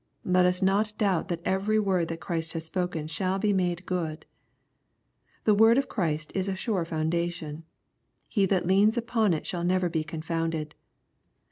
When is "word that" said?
1.77-2.19